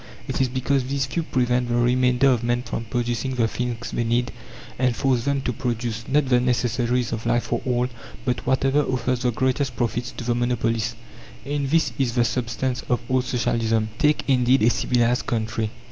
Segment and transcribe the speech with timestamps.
[0.27, 4.03] It is because these few prevent the remainder of men from producing the things they
[4.03, 4.31] need,
[4.79, 7.87] and force them to produce, not the necessaries of life for all,
[8.25, 10.95] but whatever offers the greatest profits to the monopolists.
[11.45, 13.89] In this is the substance of all Socialism.
[13.99, 15.69] Take, indeed, a civilized country.